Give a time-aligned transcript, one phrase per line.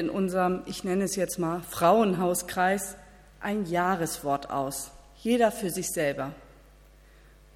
[0.00, 2.96] in unserem, ich nenne es jetzt mal, Frauenhauskreis
[3.40, 4.90] ein Jahreswort aus,
[5.22, 6.32] jeder für sich selber.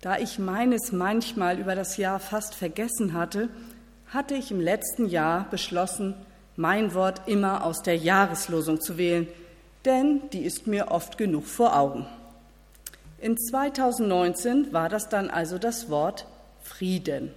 [0.00, 3.48] Da ich meines manchmal über das Jahr fast vergessen hatte,
[4.08, 6.14] hatte ich im letzten Jahr beschlossen,
[6.56, 9.26] mein Wort immer aus der Jahreslosung zu wählen,
[9.84, 12.06] denn die ist mir oft genug vor Augen.
[13.18, 16.26] In 2019 war das dann also das Wort
[16.62, 17.32] Frieden.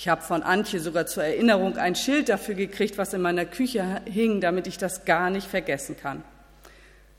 [0.00, 4.00] Ich habe von Antje sogar zur Erinnerung ein Schild dafür gekriegt, was in meiner Küche
[4.04, 6.22] hing, damit ich das gar nicht vergessen kann.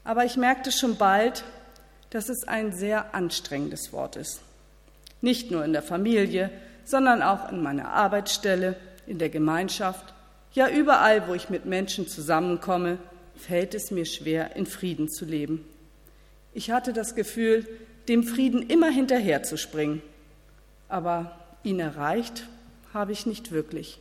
[0.06, 1.44] Aber ich merkte schon bald,
[2.10, 4.40] dass es ein sehr anstrengendes Wort ist.
[5.20, 6.52] Nicht nur in der Familie,
[6.86, 10.14] sondern auch in meiner Arbeitsstelle, in der Gemeinschaft,
[10.54, 12.98] ja überall, wo ich mit Menschen zusammenkomme,
[13.36, 15.66] fällt es mir schwer, in Frieden zu leben.
[16.54, 17.68] Ich hatte das Gefühl,
[18.08, 20.02] dem Frieden immer hinterherzuspringen,
[20.88, 22.46] aber ihn erreicht
[23.00, 23.98] habe ich nicht wirklich.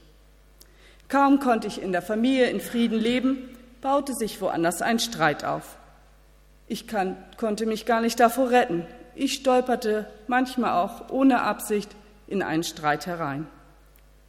[1.09, 5.77] Kaum konnte ich in der Familie in Frieden leben, baute sich woanders ein Streit auf.
[6.67, 8.85] Ich kann, konnte mich gar nicht davor retten.
[9.15, 11.91] Ich stolperte manchmal auch ohne Absicht
[12.27, 13.47] in einen Streit herein.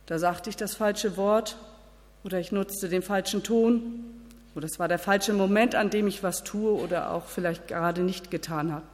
[0.06, 1.58] Da sagte ich das falsche Wort
[2.24, 4.06] oder ich nutzte den falschen Ton
[4.54, 8.02] oder es war der falsche Moment, an dem ich was tue oder auch vielleicht gerade
[8.02, 8.86] nicht getan habe.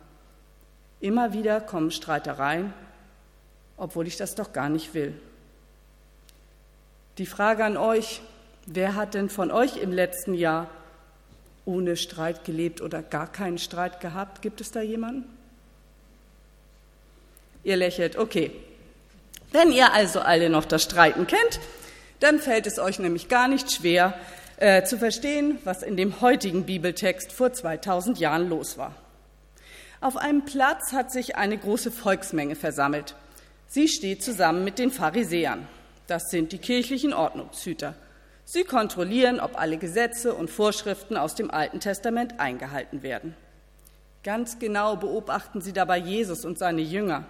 [1.02, 2.74] Immer wieder kommen Streitereien,
[3.78, 5.14] obwohl ich das doch gar nicht will.
[7.18, 8.22] Die Frage an euch,
[8.66, 10.70] wer hat denn von euch im letzten Jahr
[11.64, 14.42] ohne Streit gelebt oder gar keinen Streit gehabt?
[14.42, 15.24] Gibt es da jemanden?
[17.64, 18.52] Ihr lächelt, okay.
[19.54, 21.62] Wenn ihr also alle noch das Streiten kennt,
[22.20, 24.14] dann fällt es euch nämlich gar nicht schwer
[24.58, 28.94] äh, zu verstehen, was in dem heutigen Bibeltext vor 2000 Jahren los war.
[30.02, 33.16] Auf einem Platz hat sich eine große Volksmenge versammelt.
[33.68, 35.66] Sie steht zusammen mit den Pharisäern.
[36.08, 37.96] Das sind die kirchlichen Ordnungshüter.
[38.44, 43.36] Sie kontrollieren, ob alle Gesetze und Vorschriften aus dem Alten Testament eingehalten werden.
[44.24, 47.26] Ganz genau beobachten sie dabei Jesus und seine Jünger.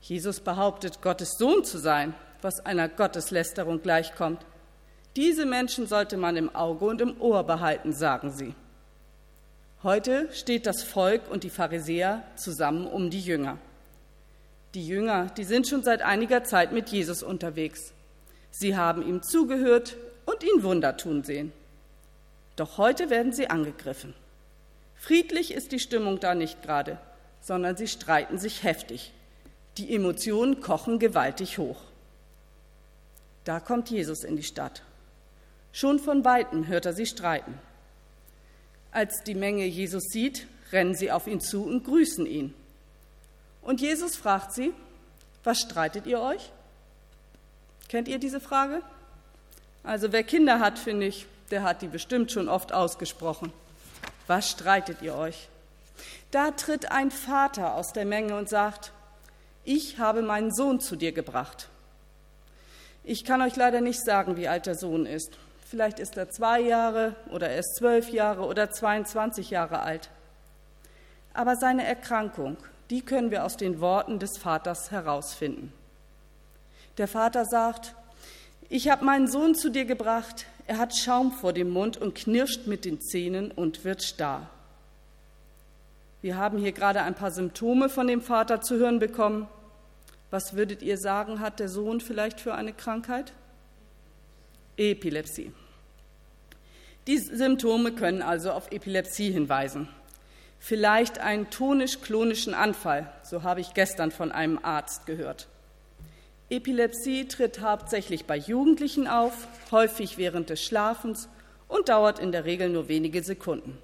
[0.00, 4.44] Jesus behauptet, Gottes Sohn zu sein, was einer Gotteslästerung gleichkommt.
[5.16, 8.54] Diese Menschen sollte man im Auge und im Ohr behalten, sagen sie.
[9.82, 13.58] Heute steht das Volk und die Pharisäer zusammen um die Jünger.
[14.74, 17.92] Die Jünger, die sind schon seit einiger Zeit mit Jesus unterwegs.
[18.50, 19.96] Sie haben ihm zugehört,
[20.28, 21.52] und ihn Wunder tun sehen.
[22.56, 24.14] Doch heute werden sie angegriffen.
[24.94, 26.98] Friedlich ist die Stimmung da nicht gerade,
[27.40, 29.12] sondern sie streiten sich heftig.
[29.78, 31.80] Die Emotionen kochen gewaltig hoch.
[33.44, 34.82] Da kommt Jesus in die Stadt.
[35.72, 37.54] Schon von weitem hört er sie streiten.
[38.90, 42.52] Als die Menge Jesus sieht, rennen sie auf ihn zu und grüßen ihn.
[43.68, 44.72] Und Jesus fragt sie,
[45.44, 46.52] was streitet ihr euch?
[47.90, 48.80] Kennt ihr diese Frage?
[49.84, 53.52] Also wer Kinder hat, finde ich, der hat die bestimmt schon oft ausgesprochen.
[54.26, 55.50] Was streitet ihr euch?
[56.30, 58.90] Da tritt ein Vater aus der Menge und sagt,
[59.66, 61.68] ich habe meinen Sohn zu dir gebracht.
[63.04, 65.36] Ich kann euch leider nicht sagen, wie alt der Sohn ist.
[65.68, 70.08] Vielleicht ist er zwei Jahre oder er ist zwölf Jahre oder 22 Jahre alt.
[71.34, 72.56] Aber seine Erkrankung,
[72.90, 75.72] die können wir aus den Worten des Vaters herausfinden.
[76.96, 77.94] Der Vater sagt,
[78.68, 82.66] ich habe meinen Sohn zu dir gebracht, er hat Schaum vor dem Mund und knirscht
[82.66, 84.50] mit den Zähnen und wird starr.
[86.20, 89.48] Wir haben hier gerade ein paar Symptome von dem Vater zu hören bekommen.
[90.30, 93.32] Was würdet ihr sagen, hat der Sohn vielleicht für eine Krankheit?
[94.76, 95.52] Epilepsie.
[97.06, 99.88] Die Symptome können also auf Epilepsie hinweisen.
[100.58, 105.48] Vielleicht einen tonisch-klonischen Anfall, so habe ich gestern von einem Arzt gehört.
[106.50, 111.28] Epilepsie tritt hauptsächlich bei Jugendlichen auf, häufig während des Schlafens
[111.68, 113.78] und dauert in der Regel nur wenige Sekunden.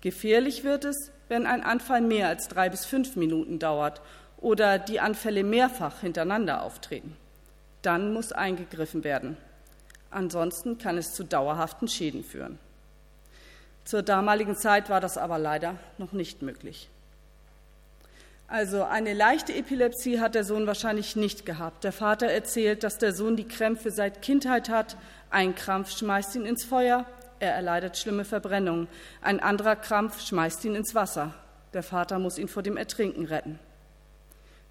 [0.00, 4.00] Gefährlich wird es, wenn ein Anfall mehr als drei bis fünf Minuten dauert
[4.38, 7.14] oder die Anfälle mehrfach hintereinander auftreten.
[7.82, 9.36] Dann muss eingegriffen werden.
[10.10, 12.58] Ansonsten kann es zu dauerhaften Schäden führen.
[13.84, 16.88] Zur damaligen Zeit war das aber leider noch nicht möglich.
[18.50, 21.84] Also eine leichte Epilepsie hat der Sohn wahrscheinlich nicht gehabt.
[21.84, 24.96] Der Vater erzählt, dass der Sohn die Krämpfe seit Kindheit hat.
[25.30, 27.06] Ein Krampf schmeißt ihn ins Feuer,
[27.38, 28.88] er erleidet schlimme Verbrennungen.
[29.22, 31.32] Ein anderer Krampf schmeißt ihn ins Wasser.
[31.72, 33.60] Der Vater muss ihn vor dem Ertrinken retten.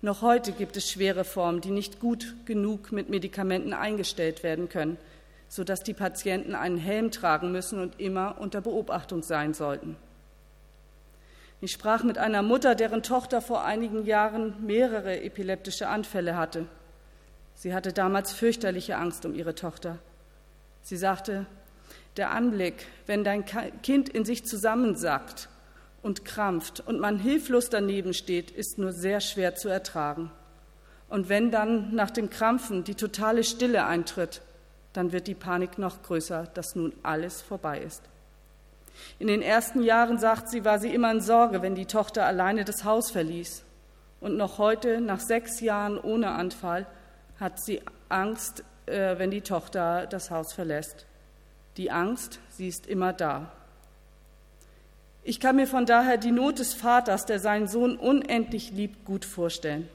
[0.02, 4.98] Noch heute gibt es schwere Formen, die nicht gut genug mit Medikamenten eingestellt werden können,
[5.50, 9.98] sodass die Patienten einen Helm tragen müssen und immer unter Beobachtung sein sollten.
[11.60, 16.68] Ich sprach mit einer Mutter, deren Tochter vor einigen Jahren mehrere epileptische Anfälle hatte.
[17.56, 19.98] Sie hatte damals fürchterliche Angst um ihre Tochter.
[20.82, 21.46] Sie sagte,
[22.16, 23.44] der Anblick, wenn dein
[23.82, 25.50] Kind in sich zusammensackt
[26.02, 30.32] und krampft und man hilflos daneben steht, ist nur sehr schwer zu ertragen.
[31.10, 34.42] Und wenn dann nach dem Krampfen die totale Stille eintritt,
[34.94, 38.02] dann wird die Panik noch größer, dass nun alles vorbei ist.
[39.18, 42.66] In den ersten Jahren, sagt sie, war sie immer in Sorge, wenn die Tochter alleine
[42.66, 43.64] das Haus verließ.
[44.20, 46.86] Und noch heute, nach sechs Jahren ohne Anfall,
[47.40, 51.06] hat sie Angst, äh, wenn die Tochter das Haus verlässt.
[51.78, 53.52] Die Angst, sie ist immer da.
[55.24, 59.26] Ich kann mir von daher die Not des Vaters, der seinen Sohn unendlich liebt, gut
[59.26, 59.88] vorstellen.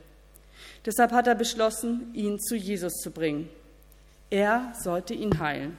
[0.87, 3.49] Deshalb hat er beschlossen, ihn zu Jesus zu bringen.
[4.35, 5.79] Er sollte ihn heilen.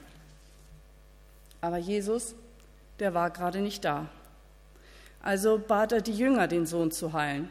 [1.60, 2.36] Aber Jesus,
[3.00, 4.08] der war gerade nicht da.
[5.22, 7.50] Also bat er die Jünger, den Sohn zu heilen.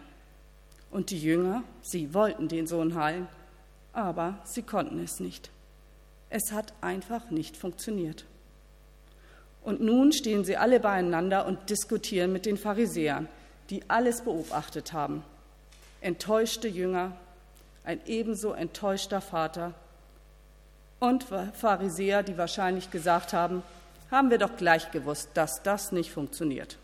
[0.90, 3.28] Und die Jünger, sie wollten den Sohn heilen,
[3.92, 5.50] aber sie konnten es nicht.
[6.30, 8.24] Es hat einfach nicht funktioniert.
[9.62, 13.28] Und nun stehen sie alle beieinander und diskutieren mit den Pharisäern,
[13.68, 15.22] die alles beobachtet haben.
[16.00, 17.12] Enttäuschte Jünger,
[17.84, 19.74] ein ebenso enttäuschter Vater
[21.04, 23.62] und Pharisäer, die wahrscheinlich gesagt haben,
[24.10, 26.78] haben wir doch gleich gewusst, dass das nicht funktioniert.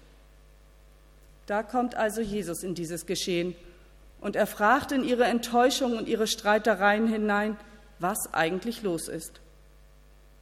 [1.47, 3.55] Da kommt also Jesus in dieses Geschehen
[4.21, 7.57] und er fragt in ihre Enttäuschung und ihre Streitereien hinein,
[7.99, 9.41] was eigentlich los ist.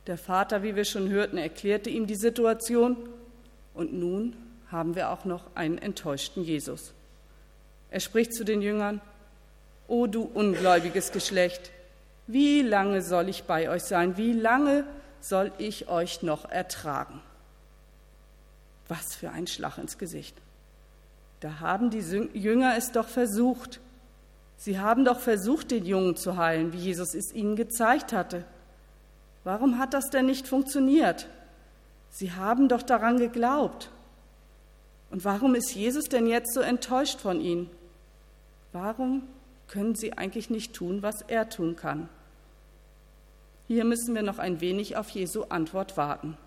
[0.07, 2.97] Der Vater, wie wir schon hörten, erklärte ihm die Situation
[3.75, 4.37] und nun
[4.71, 6.93] haben wir auch noch einen enttäuschten Jesus.
[7.91, 9.01] Er spricht zu den Jüngern,
[9.87, 11.71] O du ungläubiges Geschlecht,
[12.29, 14.19] wie lange soll ich bei euch sein?
[14.19, 14.85] Wie lange
[15.19, 17.23] soll ich euch noch ertragen?
[18.87, 20.37] Was für ein Schlag ins Gesicht.
[21.41, 22.01] Da haben die
[22.35, 23.81] Jünger es doch versucht.
[24.59, 28.45] Sie haben doch versucht, den Jungen zu heilen, wie Jesus es ihnen gezeigt hatte.
[29.45, 31.29] Warum hat das denn nicht funktioniert?
[32.11, 33.91] Sie haben doch daran geglaubt.
[35.11, 37.71] Und warum ist Jesus denn jetzt so enttäuscht von ihnen?
[38.73, 39.23] Warum
[39.67, 42.11] können sie eigentlich nicht tun, was er tun kann?
[43.69, 46.39] Hier müssen wir noch ein wenig auf Jesu Antwort warten.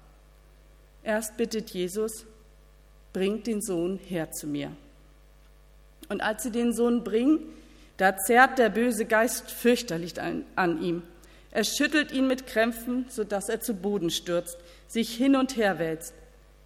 [1.04, 2.26] Erst bittet Jesus,
[3.14, 4.72] bringt den Sohn her zu mir.
[6.10, 7.40] Und als sie den Sohn bringen,
[7.98, 11.04] da zerrt der böse Geist fürchterlich an, ihm.
[11.52, 14.58] Er schüttelt ihn mit Krämpfen, sodass er zu Boden stürzt,
[14.88, 16.16] sich hin und her wälzt.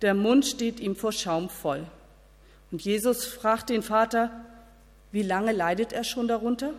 [0.01, 1.85] Der Mund steht ihm vor Schaum voll.
[2.71, 4.31] Und Jesus fragt den Vater,
[5.11, 6.73] wie lange leidet er schon darunter?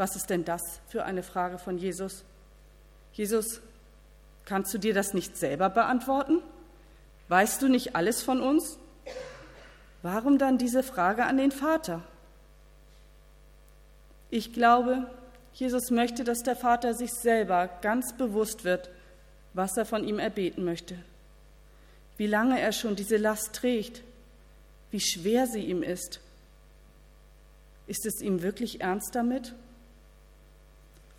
[0.00, 2.24] Was ist denn das für eine Frage von Jesus?
[3.12, 3.60] Jesus,
[4.46, 6.40] kannst du dir das nicht selber beantworten?
[7.28, 8.78] Weißt du nicht alles von uns?
[10.00, 12.02] Warum dann diese Frage an den Vater?
[14.30, 15.06] Ich glaube,
[15.52, 18.88] Jesus möchte, dass der Vater sich selber ganz bewusst wird,
[19.52, 20.96] was er von ihm erbeten möchte.
[22.16, 24.02] Wie lange er schon diese Last trägt,
[24.92, 26.20] wie schwer sie ihm ist.
[27.86, 29.52] Ist es ihm wirklich ernst damit?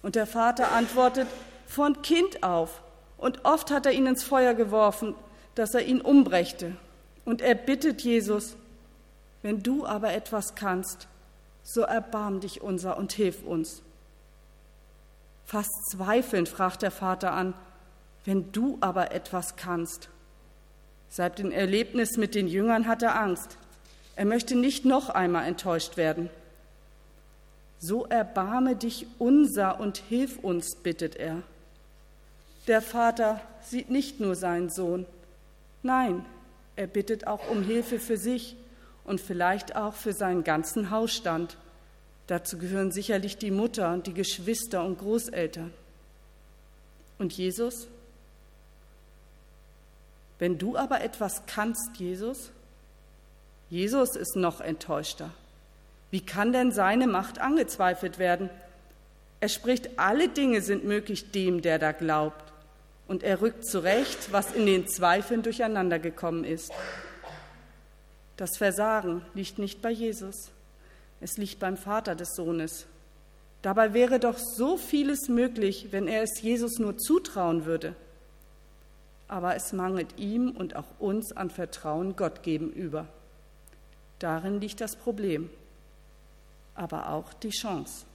[0.02, 1.28] Und der Vater antwortet,
[1.68, 2.82] von Kind auf.
[3.18, 5.16] Und oft hat er ihn ins Feuer geworfen
[5.56, 6.76] dass er ihn umbrächte.
[7.26, 8.56] Und er bittet Jesus,
[9.42, 11.08] wenn du aber etwas kannst,
[11.64, 13.82] so erbarm dich unser und hilf uns.
[15.46, 17.54] Fast zweifelnd fragt der Vater an,
[18.26, 20.10] wenn du aber etwas kannst.
[21.10, 23.58] Seit dem Erlebnis mit den Jüngern hat er Angst.
[24.16, 26.30] Er möchte nicht noch einmal enttäuscht werden.
[27.82, 31.42] So erbarme dich unser und hilf uns, bittet er.
[32.68, 35.06] Der Vater sieht nicht nur seinen Sohn,
[35.84, 36.26] Nein,
[36.76, 38.56] er bittet auch um Hilfe für sich
[39.04, 41.58] und vielleicht auch für seinen ganzen Hausstand.
[42.28, 45.74] Dazu gehören sicherlich die Mutter und die Geschwister und Großeltern.
[47.18, 47.88] Und Jesus?
[50.40, 52.52] Wenn du aber etwas kannst, Jesus,
[53.70, 55.32] Jesus ist noch enttäuschter.
[56.12, 58.50] Wie kann denn seine Macht angezweifelt werden?
[59.40, 62.52] Er spricht, alle Dinge sind möglich dem, der da glaubt
[63.08, 66.72] und er rückt zurecht, was in den Zweifeln durcheinander gekommen ist.
[68.38, 70.52] Das Versagen liegt nicht bei Jesus,
[71.22, 72.86] es liegt beim Vater des Sohnes.
[73.62, 77.96] Dabei wäre doch so vieles möglich, wenn er es Jesus nur zutrauen würde.
[79.28, 83.08] Aber es mangelt ihm und auch uns an Vertrauen Gott gegenüber.
[84.20, 85.50] Darin liegt das Problem,
[86.76, 88.06] aber auch die Chance.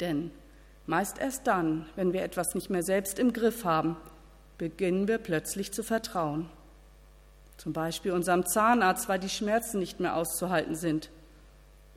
[0.00, 0.30] Denn
[0.86, 3.96] Meist erst dann, wenn wir etwas nicht mehr selbst im Griff haben,
[4.58, 6.48] beginnen wir plötzlich zu vertrauen.
[7.56, 11.10] Zum Beispiel unserem Zahnarzt, weil die Schmerzen nicht mehr auszuhalten sind.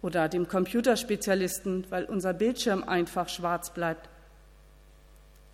[0.03, 4.09] Oder dem Computerspezialisten, weil unser Bildschirm einfach schwarz bleibt.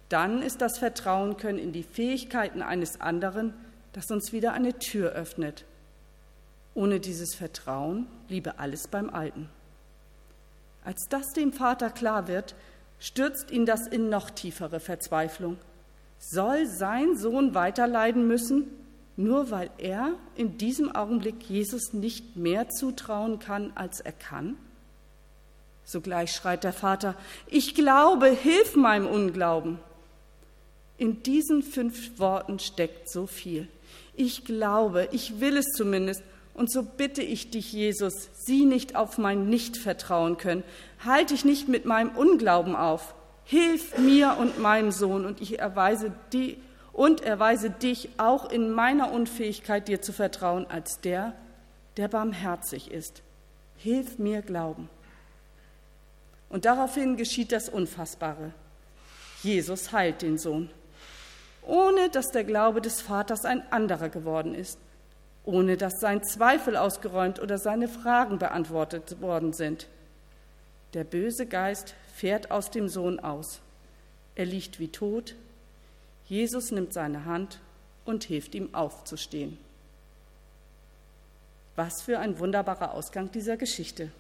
[0.09, 3.53] dann ist das Vertrauen können in die Fähigkeiten eines anderen,
[3.93, 5.63] das uns wieder eine Tür öffnet.
[6.73, 9.49] Ohne dieses Vertrauen bliebe alles beim Alten.
[10.83, 12.55] Als das dem Vater klar wird,
[12.99, 15.57] stürzt ihn das in noch tiefere Verzweiflung.
[16.17, 18.67] Soll sein Sohn weiterleiden müssen,
[19.17, 24.55] nur weil er in diesem Augenblick Jesus nicht mehr zutrauen kann, als er kann?
[25.83, 27.15] Sogleich schreit der Vater,
[27.47, 29.79] ich glaube, hilf meinem Unglauben.
[30.97, 33.67] In diesen fünf Worten steckt so viel.
[34.15, 36.21] Ich glaube, ich will es zumindest,
[36.53, 40.63] und so bitte ich dich, Jesus, sieh nicht auf mein Nichtvertrauen können.
[41.03, 43.15] Halt dich nicht mit meinem Unglauben auf.
[43.45, 46.57] Hilf mir und meinem Sohn und ich erweise die
[46.93, 51.33] und erweise dich auch in meiner Unfähigkeit, dir zu vertrauen, als der,
[51.97, 53.23] der barmherzig ist.
[53.77, 54.89] Hilf mir glauben.
[56.49, 58.51] Und daraufhin geschieht das Unfassbare.
[59.41, 60.69] Jesus heilt den Sohn,
[61.63, 64.77] ohne dass der Glaube des Vaters ein anderer geworden ist
[65.43, 69.87] ohne dass sein Zweifel ausgeräumt oder seine Fragen beantwortet worden sind.
[70.93, 73.61] Der böse Geist fährt aus dem Sohn aus.
[74.35, 75.35] Er liegt wie tot.
[76.27, 77.59] Jesus nimmt seine Hand
[78.05, 79.57] und hilft ihm aufzustehen.
[81.75, 84.11] Was für ein wunderbarer Ausgang dieser Geschichte.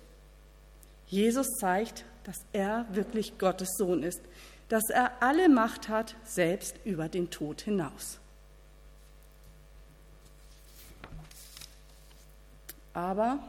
[1.07, 4.21] Jesus zeigt, dass er wirklich Gottes Sohn ist,
[4.69, 8.20] dass er alle Macht hat, selbst über den Tod hinaus.
[12.93, 13.39] Aber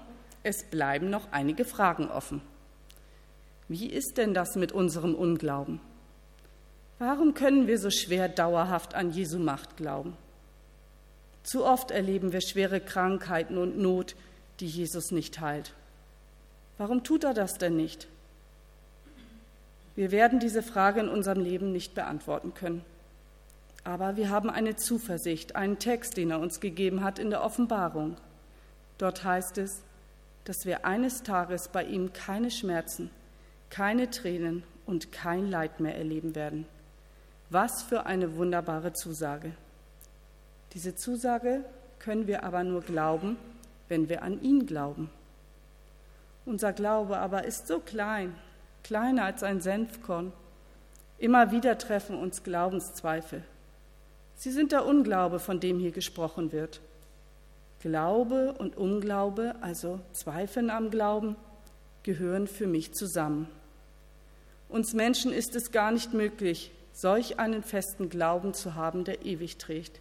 [0.42, 2.42] es bleiben noch einige Fragen offen.
[3.68, 5.80] Wie ist denn das mit unserem Unglauben?
[6.98, 10.16] Warum können wir so schwer dauerhaft an Jesu Macht glauben?
[11.42, 14.14] Zu oft erleben wir schwere Krankheiten und Not,
[14.60, 15.72] die Jesus nicht heilt.
[16.78, 18.08] Warum tut er das denn nicht?
[19.94, 22.84] Wir werden diese Frage in unserem Leben nicht beantworten können.
[23.84, 28.16] Aber wir haben eine Zuversicht, einen Text, den er uns gegeben hat in der Offenbarung.
[29.02, 29.82] Dort heißt es,
[30.44, 33.10] dass wir eines Tages bei ihm keine Schmerzen,
[33.68, 36.66] keine Tränen und kein Leid mehr erleben werden.
[37.50, 39.50] Was für eine wunderbare Zusage.
[40.72, 41.64] Diese Zusage
[41.98, 43.38] können wir aber nur glauben,
[43.88, 45.10] wenn wir an ihn glauben.
[46.46, 48.36] Unser Glaube aber ist so klein,
[48.84, 50.32] kleiner als ein Senfkorn.
[51.18, 53.42] Immer wieder treffen uns Glaubenszweifel.
[54.36, 56.80] Sie sind der Unglaube, von dem hier gesprochen wird.
[57.82, 61.34] Glaube und Unglaube, also Zweifeln am Glauben,
[62.04, 63.48] gehören für mich zusammen.
[64.68, 69.58] Uns Menschen ist es gar nicht möglich, solch einen festen Glauben zu haben, der ewig
[69.58, 70.00] trägt.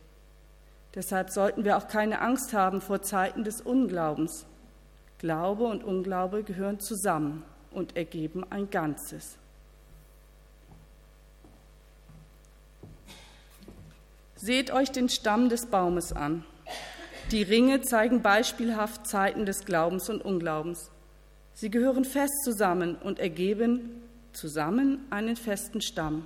[0.93, 4.45] Deshalb sollten wir auch keine Angst haben vor Zeiten des Unglaubens.
[5.17, 9.37] Glaube und Unglaube gehören zusammen und ergeben ein Ganzes.
[14.35, 16.45] Seht euch den Stamm des Baumes an.
[17.29, 20.89] Die Ringe zeigen beispielhaft Zeiten des Glaubens und Unglaubens.
[21.53, 24.01] Sie gehören fest zusammen und ergeben
[24.33, 26.25] zusammen einen festen Stamm.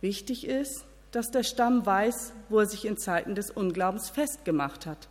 [0.00, 5.08] Wichtig ist, dass der Stamm weiß, wo er sich in Zeiten des Unglaubens festgemacht hat.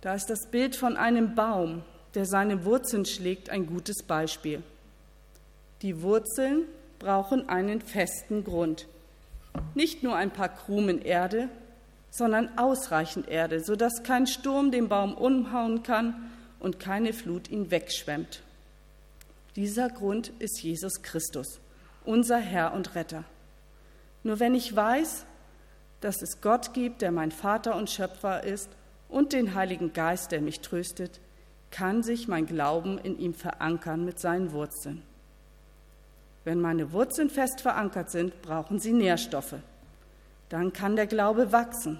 [0.00, 1.82] Da ist das Bild von einem Baum,
[2.14, 4.62] der seine Wurzeln schlägt, ein gutes Beispiel.
[5.82, 6.64] Die Wurzeln
[6.98, 8.86] brauchen einen festen Grund.
[9.74, 11.48] Nicht nur ein paar Krumen Erde,
[12.16, 16.30] sondern ausreichend Erde, sodass kein Sturm den Baum umhauen kann
[16.60, 18.40] und keine Flut ihn wegschwemmt.
[19.56, 21.58] Dieser Grund ist Jesus Christus,
[22.04, 23.24] unser Herr und Retter.
[24.22, 25.26] Nur wenn ich weiß,
[26.00, 28.70] dass es Gott gibt, der mein Vater und Schöpfer ist,
[29.08, 31.20] und den Heiligen Geist, der mich tröstet,
[31.72, 35.02] kann sich mein Glauben in ihm verankern mit seinen Wurzeln.
[36.44, 39.56] Wenn meine Wurzeln fest verankert sind, brauchen sie Nährstoffe
[40.54, 41.98] dann kann der Glaube wachsen.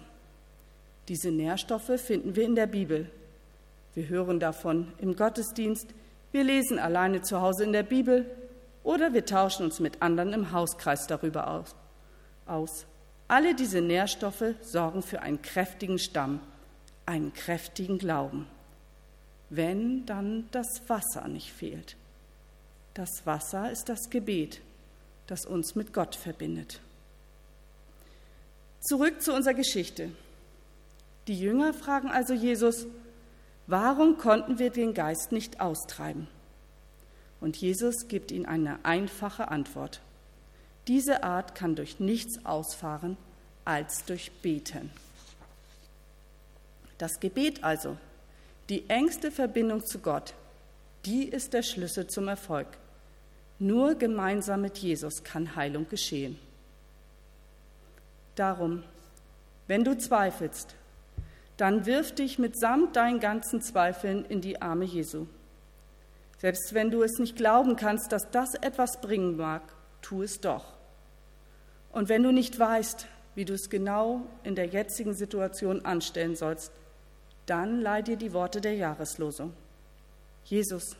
[1.09, 3.11] Diese Nährstoffe finden wir in der Bibel.
[3.95, 5.89] Wir hören davon im Gottesdienst,
[6.31, 8.31] wir lesen alleine zu Hause in der Bibel
[8.85, 11.67] oder wir tauschen uns mit anderen im Hauskreis darüber
[12.47, 12.87] aus.
[13.27, 16.39] Alle diese Nährstoffe sorgen für einen kräftigen Stamm,
[17.07, 18.47] einen kräftigen Glauben.
[19.51, 21.97] Wenn dann das Wasser nicht fehlt.
[22.95, 24.61] Das Wasser ist das Gebet,
[25.27, 26.81] das uns mit Gott verbindet.
[28.85, 30.11] Zurück zu unserer Geschichte.
[31.27, 32.87] Die Jünger fragen also Jesus,
[33.67, 36.29] warum konnten wir den Geist nicht austreiben?
[37.41, 40.03] Und Jesus gibt ihnen eine einfache Antwort.
[40.87, 43.17] Diese Art kann durch nichts ausfahren
[43.65, 44.91] als durch Beten.
[46.99, 47.97] Das Gebet also,
[48.69, 50.35] die engste Verbindung zu Gott,
[51.07, 52.67] die ist der Schlüssel zum Erfolg.
[53.59, 56.39] Nur gemeinsam mit Jesus kann Heilung geschehen.
[58.37, 58.83] Darum,
[59.67, 60.75] wenn du zweifelst,
[61.57, 65.27] dann wirf dich mitsamt deinen ganzen Zweifeln in die Arme Jesu.
[66.39, 69.63] Selbst wenn du es nicht glauben kannst, dass das etwas bringen mag,
[70.03, 70.75] tu es doch.
[71.93, 76.73] Und wenn du nicht weißt, wie du es genau in der jetzigen Situation anstellen sollst,
[77.47, 79.53] dann leih dir die Worte der Jahreslosung.
[80.45, 80.97] Jesus,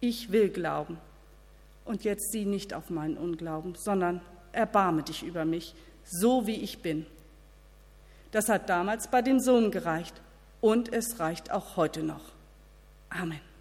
[0.00, 0.98] ich will glauben.
[1.84, 4.20] Und jetzt sieh nicht auf meinen Unglauben, sondern
[4.52, 7.06] erbarme dich über mich, so wie ich bin.
[8.30, 10.14] Das hat damals bei dem Sohn gereicht
[10.60, 12.32] und es reicht auch heute noch.
[13.10, 13.53] Amen.